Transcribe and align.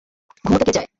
ঘুমোতে 0.45 0.63
কে 0.67 0.73
চায়? 0.73 0.87